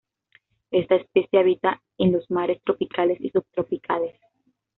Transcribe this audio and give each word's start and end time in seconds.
Esta 0.71 0.95
especie 0.95 1.37
habita 1.39 1.79
en 1.99 2.11
los 2.11 2.31
mares 2.31 2.59
tropicales 2.63 3.21
y 3.21 3.29
subtropicales. 3.29 4.19